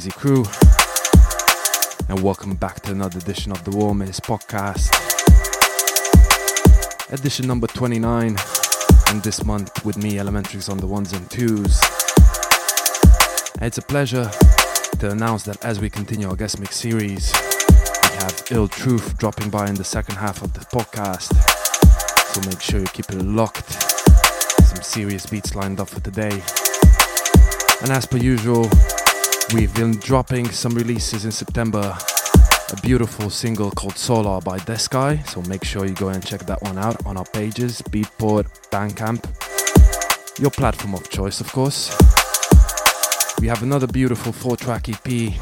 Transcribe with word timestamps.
Easy 0.00 0.10
Crew, 0.12 0.46
and 2.08 2.22
welcome 2.22 2.54
back 2.54 2.80
to 2.80 2.90
another 2.90 3.18
edition 3.18 3.52
of 3.52 3.62
the 3.64 3.70
Warmest 3.70 4.22
podcast. 4.22 4.88
Edition 7.12 7.46
number 7.46 7.66
29, 7.66 8.34
and 9.08 9.22
this 9.22 9.44
month 9.44 9.84
with 9.84 9.98
me, 9.98 10.18
Elementaries 10.18 10.70
on 10.70 10.78
the 10.78 10.86
ones 10.86 11.12
and 11.12 11.30
twos. 11.30 11.82
It's 13.60 13.76
a 13.76 13.82
pleasure 13.82 14.30
to 15.00 15.10
announce 15.10 15.42
that 15.42 15.62
as 15.62 15.80
we 15.80 15.90
continue 15.90 16.30
our 16.30 16.34
guest 16.34 16.60
mix 16.60 16.76
series, 16.76 17.34
we 17.34 18.16
have 18.20 18.42
Ill 18.52 18.68
Truth 18.68 19.18
dropping 19.18 19.50
by 19.50 19.68
in 19.68 19.74
the 19.74 19.84
second 19.84 20.14
half 20.14 20.40
of 20.40 20.54
the 20.54 20.60
podcast. 20.60 21.34
So 22.32 22.40
make 22.48 22.62
sure 22.62 22.80
you 22.80 22.86
keep 22.86 23.10
it 23.10 23.22
locked. 23.22 23.70
Some 24.62 24.82
serious 24.82 25.26
beats 25.26 25.54
lined 25.54 25.78
up 25.78 25.90
for 25.90 26.00
today. 26.00 26.42
And 27.82 27.90
as 27.90 28.06
per 28.06 28.16
usual, 28.16 28.66
we've 29.54 29.74
been 29.74 29.92
dropping 29.98 30.50
some 30.50 30.74
releases 30.74 31.24
in 31.24 31.32
September. 31.32 31.96
A 32.72 32.80
beautiful 32.82 33.30
single 33.30 33.70
called 33.70 33.96
Solar 33.96 34.40
by 34.40 34.58
Deskai, 34.58 35.26
so 35.26 35.42
make 35.42 35.64
sure 35.64 35.86
you 35.86 35.94
go 35.94 36.08
and 36.08 36.24
check 36.24 36.40
that 36.46 36.62
one 36.62 36.78
out 36.78 37.04
on 37.06 37.16
our 37.16 37.24
pages 37.24 37.82
Beatport, 37.82 38.46
Bandcamp, 38.70 39.24
your 40.38 40.50
platform 40.50 40.94
of 40.94 41.08
choice, 41.10 41.40
of 41.40 41.50
course. 41.52 41.96
We 43.40 43.48
have 43.48 43.62
another 43.62 43.86
beautiful 43.86 44.32
four 44.32 44.56
track 44.56 44.88
EP 44.88 45.32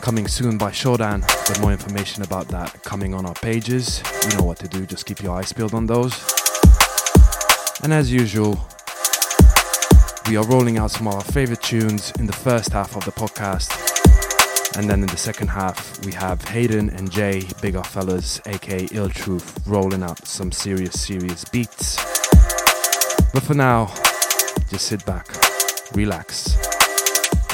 coming 0.00 0.28
soon 0.28 0.56
by 0.56 0.70
Shodan, 0.70 1.22
but 1.48 1.60
more 1.60 1.72
information 1.72 2.22
about 2.22 2.48
that 2.48 2.82
coming 2.84 3.14
on 3.14 3.26
our 3.26 3.34
pages. 3.34 4.02
You 4.30 4.38
know 4.38 4.44
what 4.44 4.58
to 4.58 4.68
do, 4.68 4.86
just 4.86 5.06
keep 5.06 5.22
your 5.22 5.34
eyes 5.36 5.52
peeled 5.52 5.74
on 5.74 5.86
those. 5.86 6.14
And 7.82 7.92
as 7.92 8.12
usual, 8.12 8.60
we 10.30 10.36
are 10.36 10.46
rolling 10.46 10.78
out 10.78 10.92
some 10.92 11.08
of 11.08 11.14
our 11.14 11.24
favorite 11.24 11.60
tunes 11.60 12.12
in 12.20 12.26
the 12.26 12.32
first 12.32 12.72
half 12.72 12.94
of 12.94 13.04
the 13.04 13.10
podcast. 13.10 13.68
And 14.78 14.88
then 14.88 15.00
in 15.00 15.08
the 15.08 15.16
second 15.16 15.48
half, 15.48 16.04
we 16.04 16.12
have 16.12 16.40
Hayden 16.42 16.88
and 16.90 17.10
Jay, 17.10 17.42
big 17.60 17.74
up 17.74 17.88
fellas, 17.88 18.40
aka 18.46 18.86
Ill 18.92 19.08
Truth, 19.08 19.66
rolling 19.66 20.04
out 20.04 20.24
some 20.24 20.52
serious, 20.52 21.00
serious 21.00 21.44
beats. 21.46 21.96
But 23.34 23.42
for 23.42 23.54
now, 23.54 23.86
just 24.68 24.86
sit 24.86 25.04
back, 25.04 25.26
relax, 25.96 26.56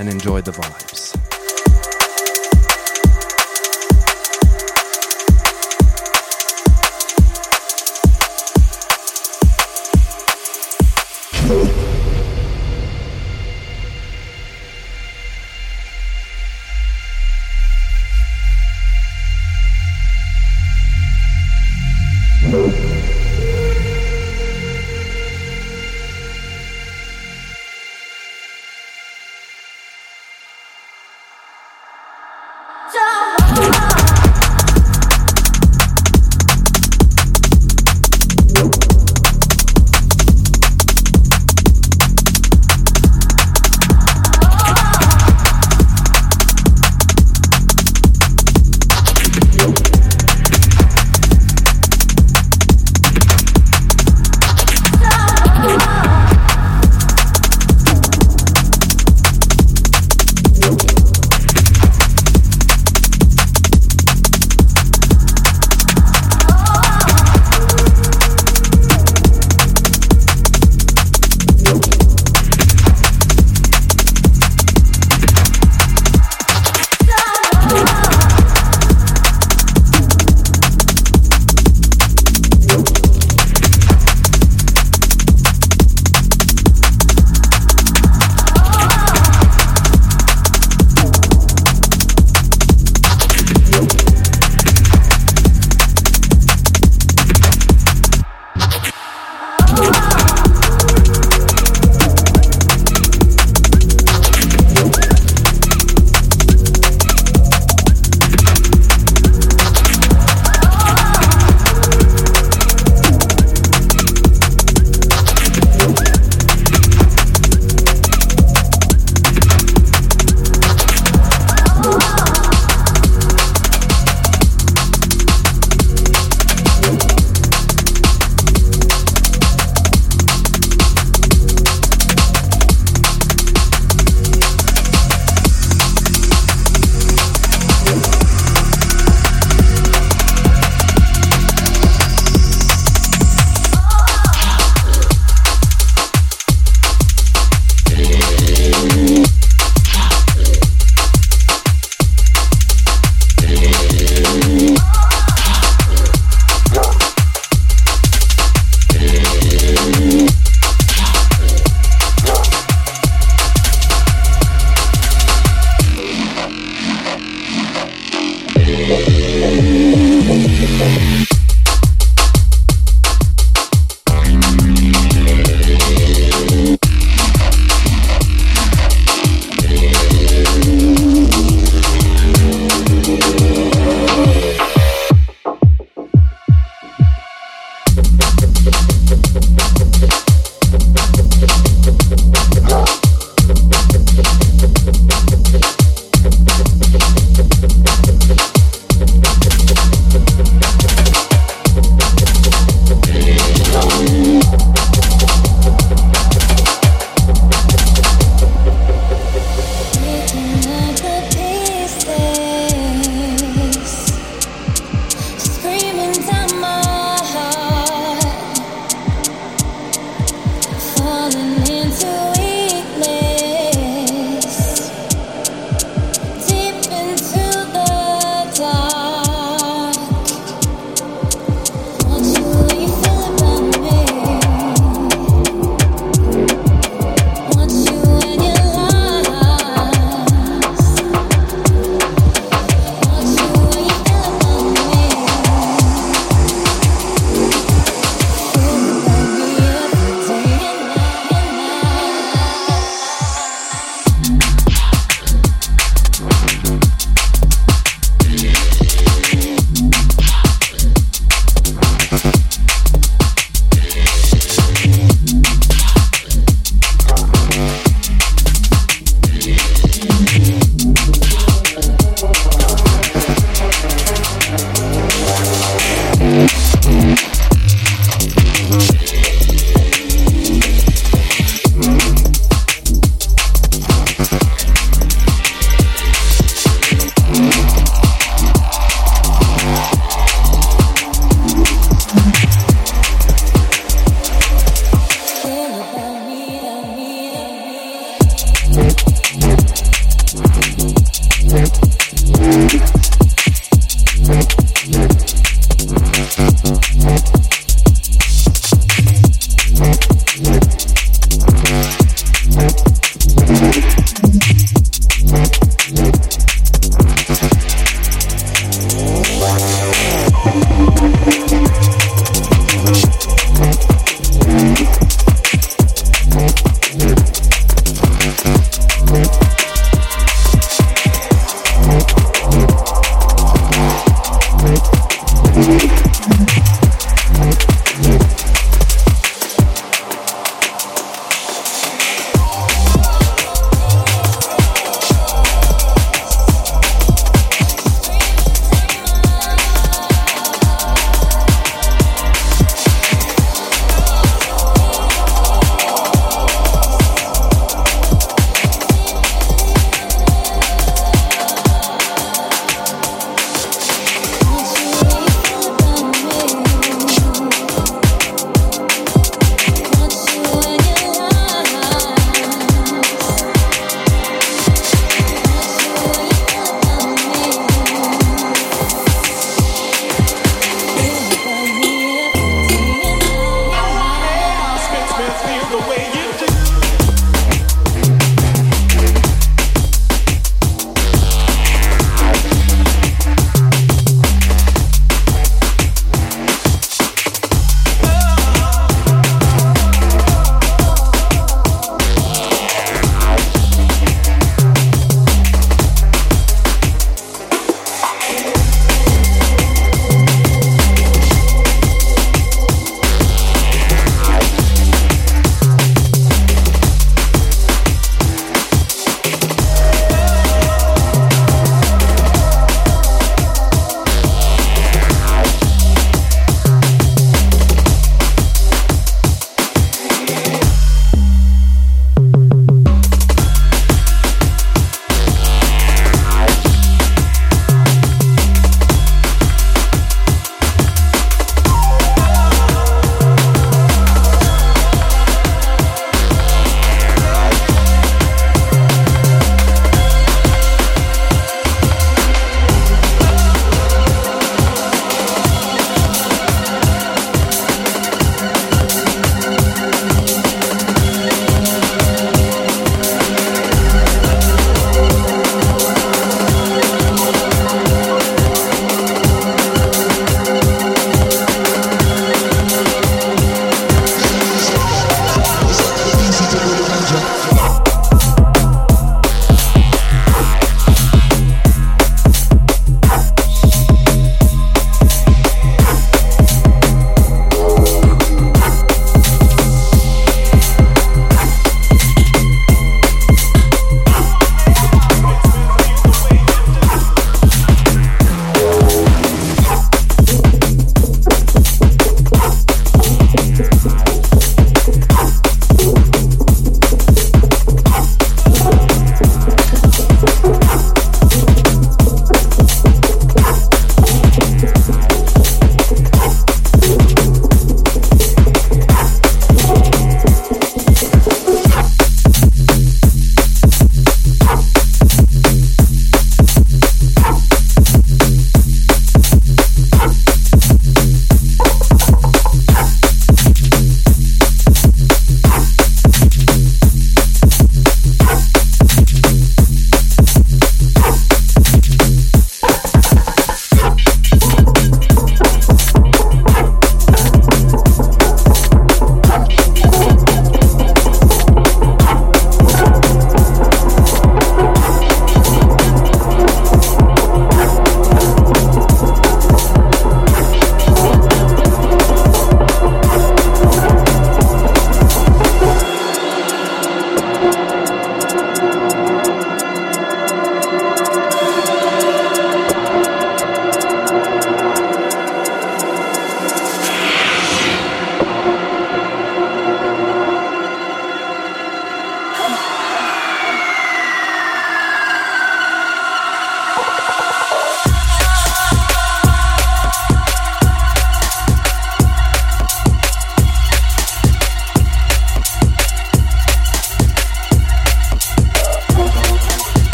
and 0.00 0.08
enjoy 0.08 0.40
the 0.40 0.50
vibes. 0.50 1.23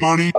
Money? 0.00 0.32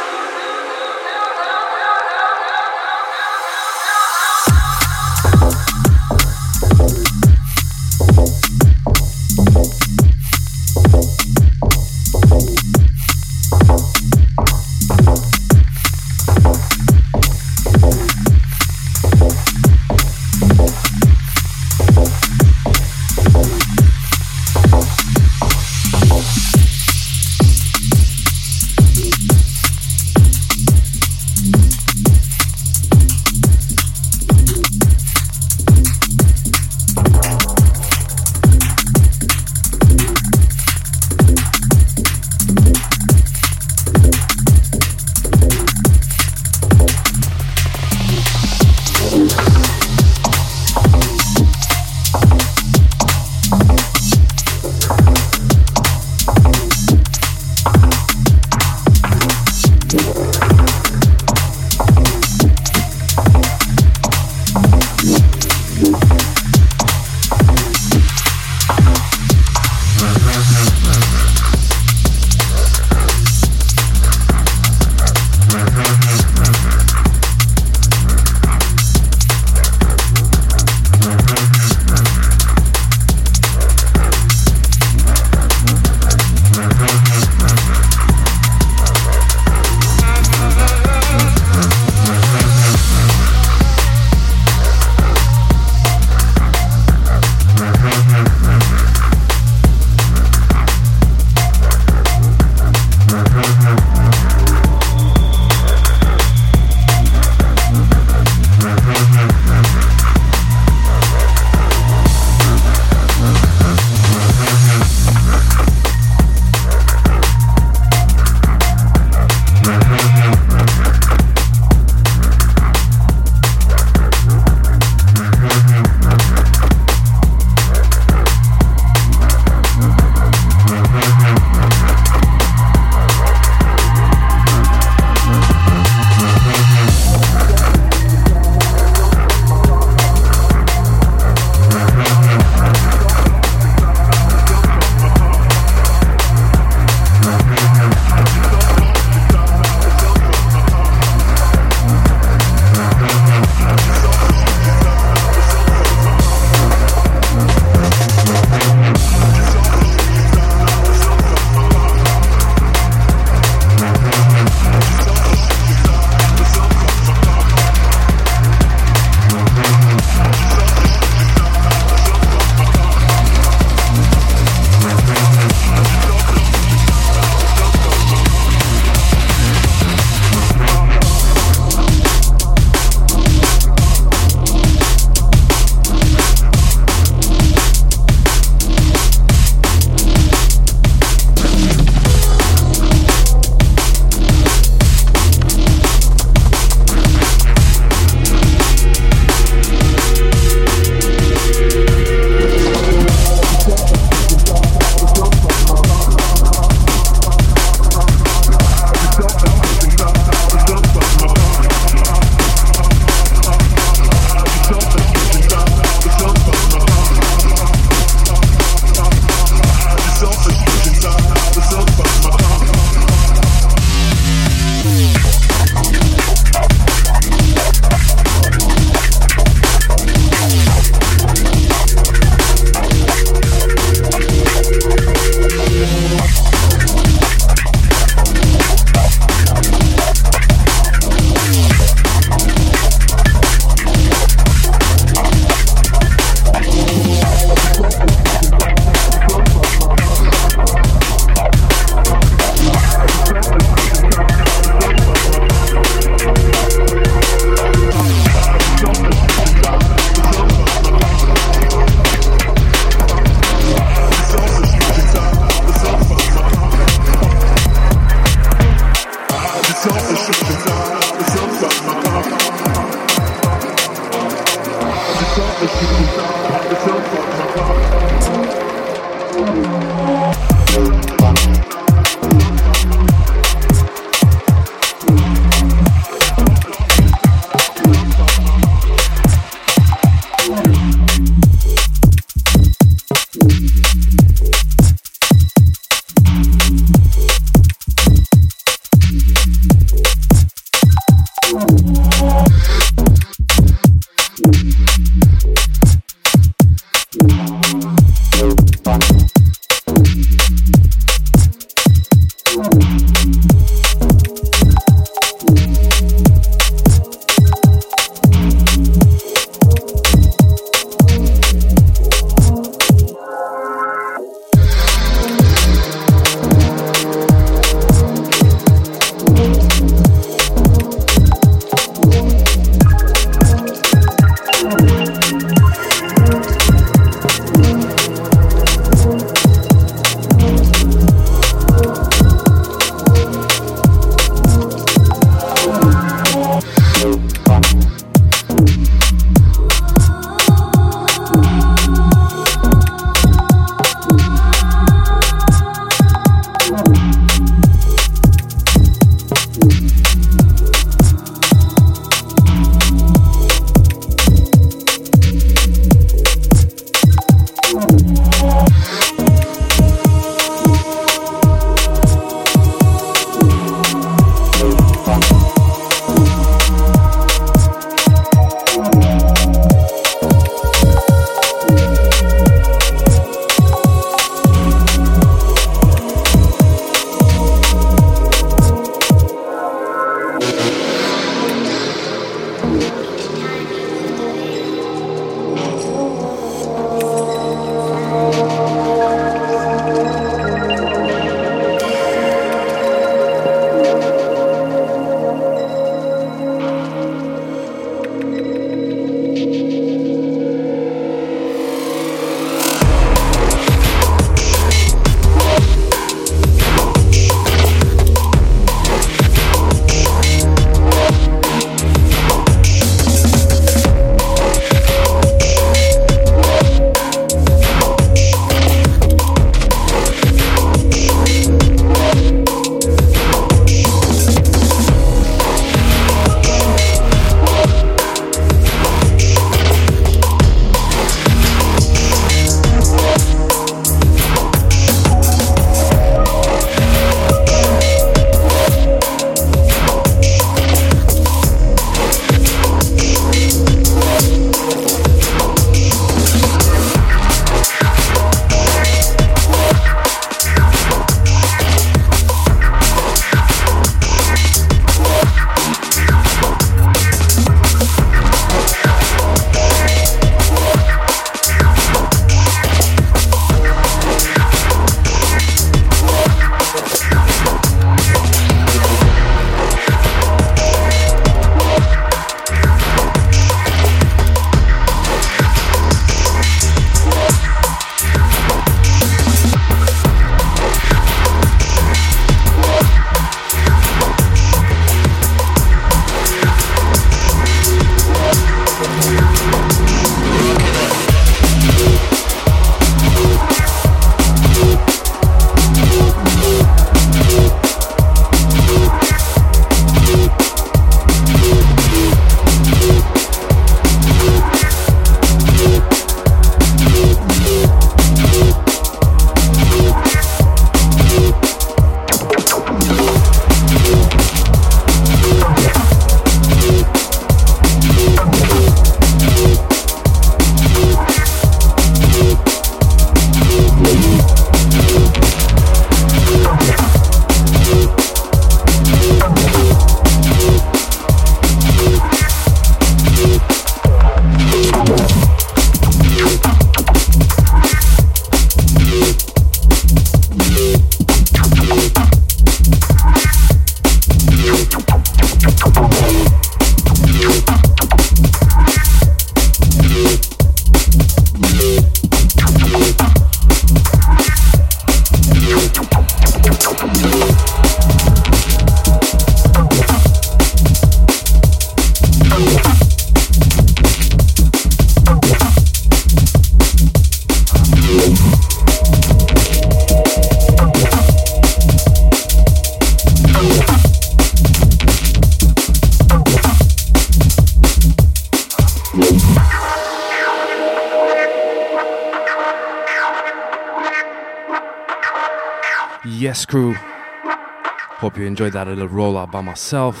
That 598.64 598.76
little 598.76 598.88
rollout 598.88 599.30
by 599.30 599.40
myself. 599.40 600.00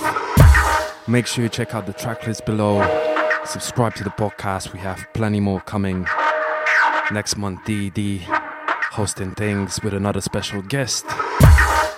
Make 1.08 1.26
sure 1.26 1.44
you 1.44 1.48
check 1.48 1.74
out 1.74 1.86
the 1.86 1.94
tracklist 1.94 2.44
below. 2.44 2.82
Subscribe 3.44 3.94
to 3.96 4.04
the 4.04 4.10
podcast. 4.10 4.72
We 4.72 4.78
have 4.80 5.04
plenty 5.14 5.40
more 5.40 5.60
coming. 5.60 6.06
Next 7.10 7.36
month, 7.36 7.60
DD 7.64 8.20
hosting 8.92 9.32
things 9.32 9.82
with 9.82 9.94
another 9.94 10.20
special 10.20 10.62
guest. 10.62 11.06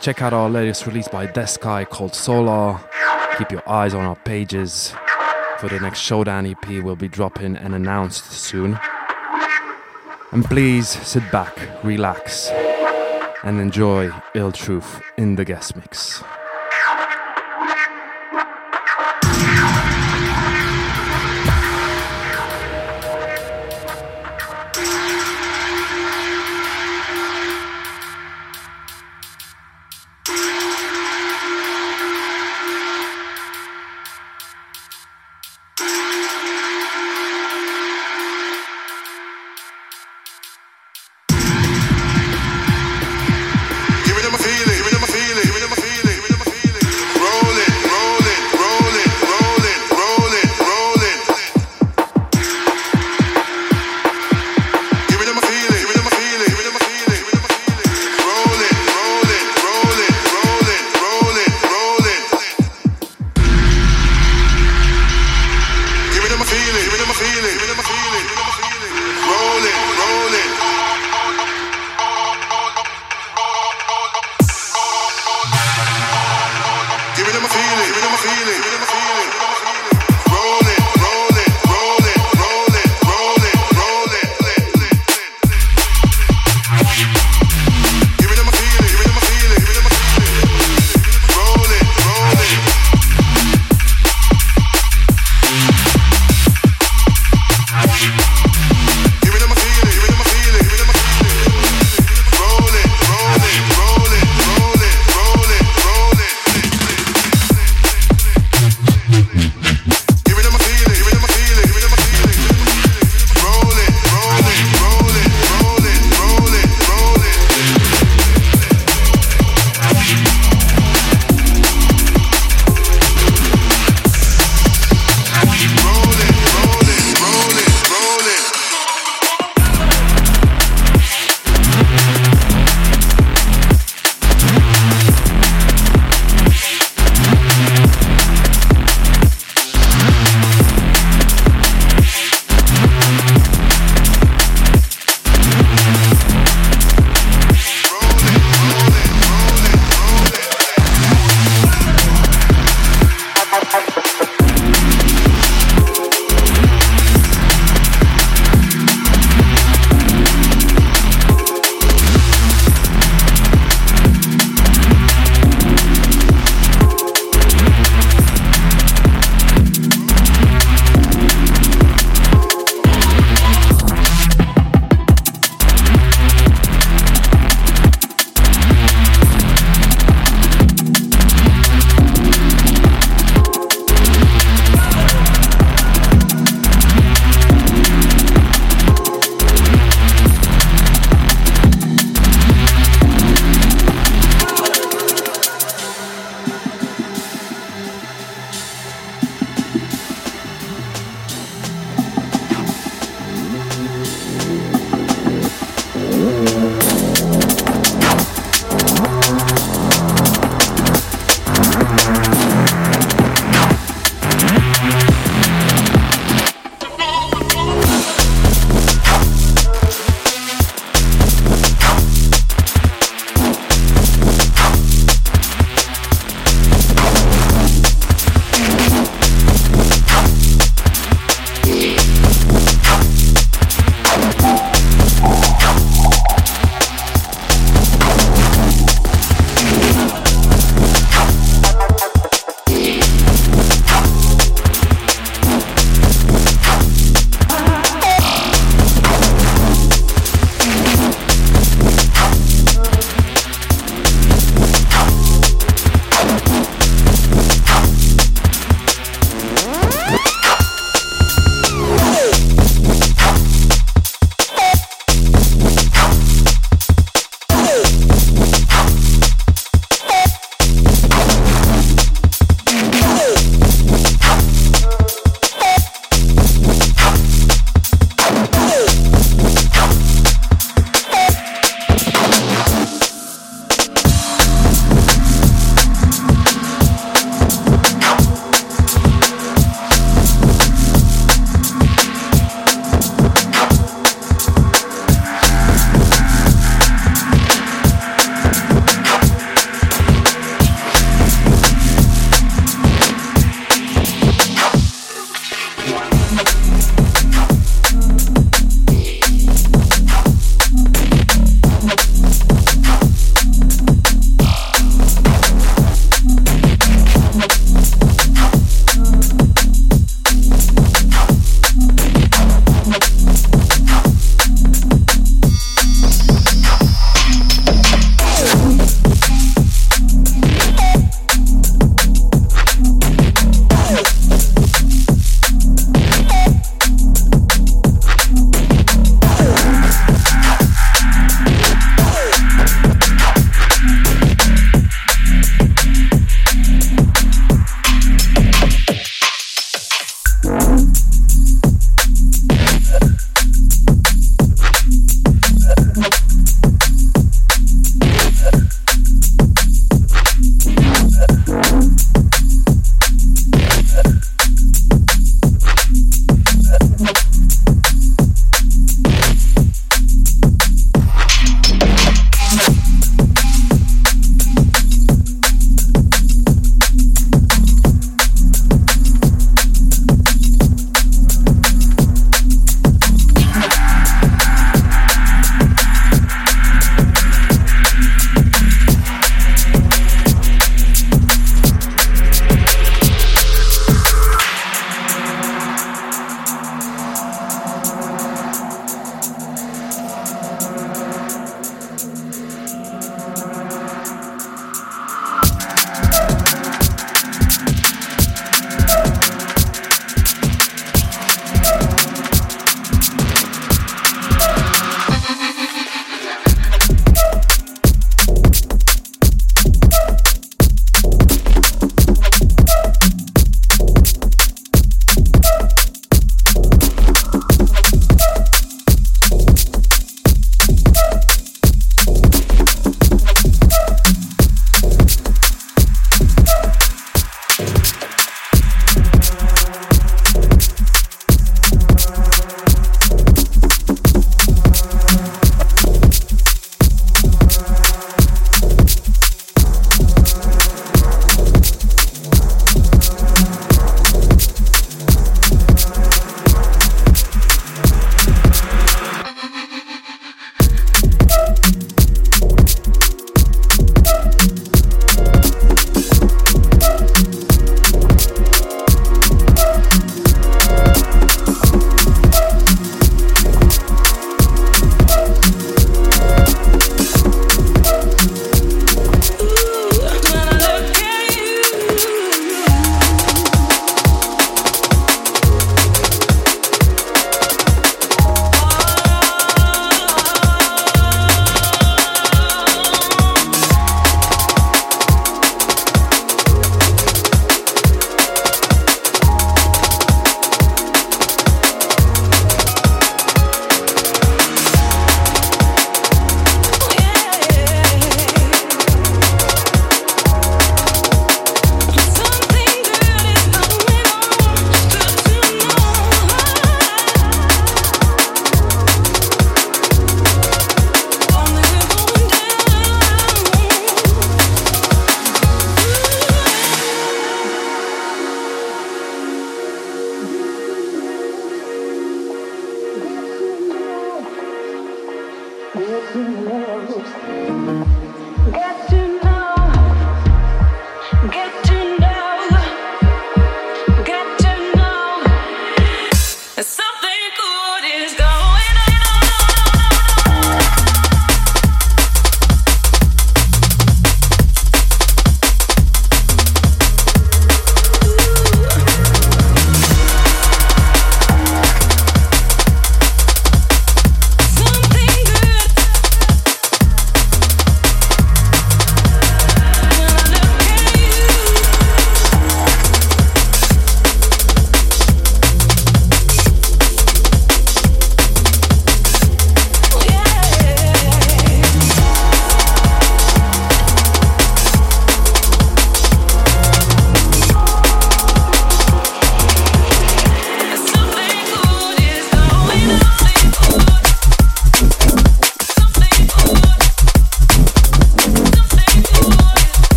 Check 0.00 0.22
out 0.22 0.32
our 0.32 0.50
latest 0.50 0.86
release 0.86 1.08
by 1.08 1.26
Deskai 1.26 1.88
called 1.88 2.14
Solar. 2.14 2.80
Keep 3.38 3.52
your 3.52 3.68
eyes 3.68 3.94
on 3.94 4.04
our 4.04 4.16
pages 4.16 4.92
for 5.58 5.68
the 5.68 5.78
next 5.78 6.00
Showdown 6.00 6.46
EP 6.46 6.82
will 6.82 6.96
be 6.96 7.08
dropping 7.08 7.56
and 7.56 7.74
announced 7.74 8.32
soon. 8.32 8.78
And 10.32 10.44
please 10.44 10.88
sit 10.88 11.30
back, 11.30 11.54
relax, 11.84 12.48
and 13.44 13.60
enjoy 13.60 14.10
Ill 14.34 14.52
Truth 14.52 15.02
in 15.16 15.36
the 15.36 15.44
guest 15.44 15.76
mix. 15.76 16.22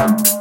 Thank 0.00 0.39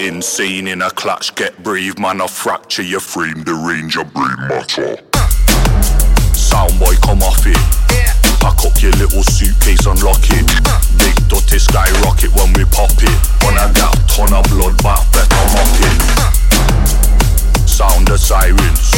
Insane 0.00 0.68
in 0.68 0.80
a 0.80 0.90
clutch, 0.90 1.34
get 1.34 1.62
brave, 1.62 1.98
man, 1.98 2.22
I 2.22 2.26
fracture 2.26 2.82
your 2.82 3.00
frame, 3.00 3.44
the 3.44 3.52
range 3.52 3.98
of 3.98 4.08
brain 4.14 4.34
matter. 4.48 4.96
Soundboy, 6.32 6.96
come 7.04 7.20
off 7.20 7.44
it. 7.44 7.60
Pack 8.40 8.64
up 8.64 8.80
your 8.80 8.92
little 8.96 9.22
suitcase, 9.22 9.84
unlock 9.84 10.24
it. 10.32 10.48
Big 10.96 11.12
dirty 11.28 11.60
skyrocket 11.60 12.32
when 12.32 12.52
we 12.56 12.64
pop 12.72 12.88
it. 12.96 13.18
I 13.44 13.68
got 13.76 13.92
ton 14.08 14.32
of 14.32 14.48
blood 14.48 14.80
bath, 14.82 15.04
better 15.12 15.44
mop 15.52 15.76
it. 15.84 16.00
Sound 17.68 18.08
the 18.08 18.16
sirens. 18.16 18.96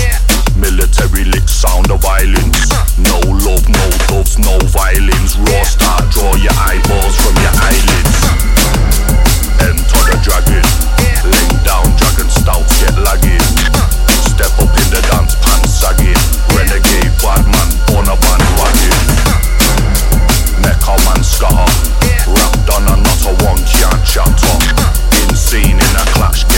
Military 0.54 1.24
lick, 1.26 1.48
sound 1.48 1.90
of 1.90 2.00
violence. 2.02 2.70
No 3.02 3.18
love, 3.42 3.66
no 3.66 3.86
doves, 4.06 4.38
no 4.38 4.62
violins. 4.70 5.34
Raw 5.42 5.64
start, 5.66 6.06
draw 6.14 6.36
your 6.38 6.54
eyeballs 6.54 7.18
from 7.18 7.34
your 7.42 7.54
eyelids 7.58 8.41
enter 9.62 10.02
the 10.10 10.18
dragon. 10.22 10.64
Down 11.62 11.86
dragon 11.96 12.28
stouts 12.30 12.82
get 12.82 12.96
lagging. 12.98 13.46
Step 14.26 14.52
up 14.58 14.72
in 14.74 14.88
the 14.90 15.00
dance, 15.10 15.34
pants 15.38 15.70
sagging. 15.70 16.18
Renegade 16.54 17.14
man, 17.46 17.68
born 17.86 18.08
a 18.10 18.16
man 18.18 18.42
not 23.02 23.24
a 23.26 23.44
one 23.44 23.62
can 23.64 23.98
chatter. 24.04 24.56
Insane 25.28 25.78
in. 25.78 26.51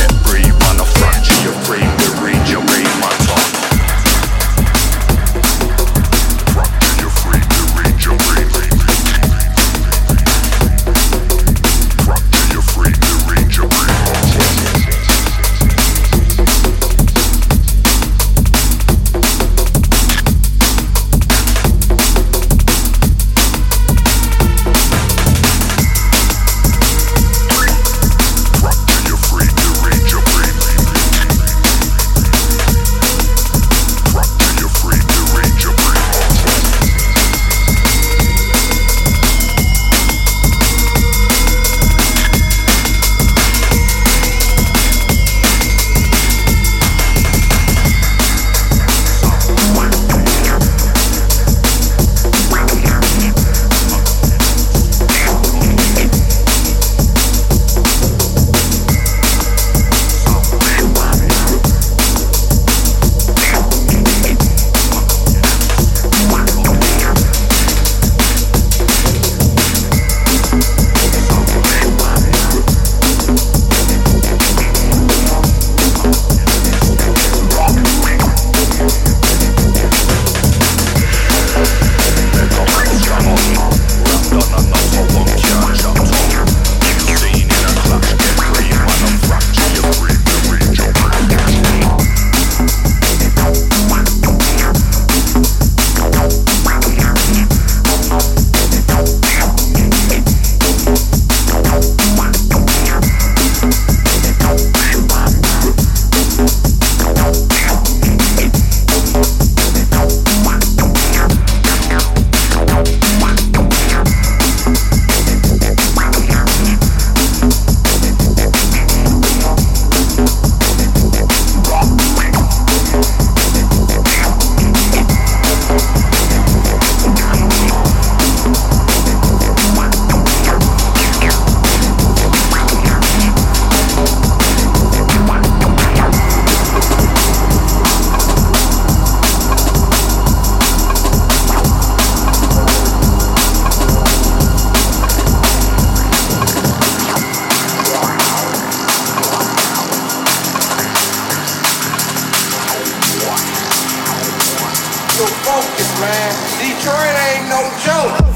man. 156.04 156.32
Detroit 156.60 157.16
ain't 157.26 157.48
no 157.48 157.60
joke. 157.84 158.33